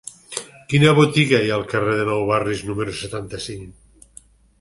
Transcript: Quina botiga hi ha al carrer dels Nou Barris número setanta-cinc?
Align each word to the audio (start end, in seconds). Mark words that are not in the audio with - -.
Quina 0.71 0.93
botiga 0.99 1.41
hi 1.43 1.51
ha 1.51 1.59
al 1.61 1.65
carrer 1.73 1.93
dels 1.99 2.09
Nou 2.11 2.23
Barris 2.31 2.63
número 2.71 2.95
setanta-cinc? 3.01 4.17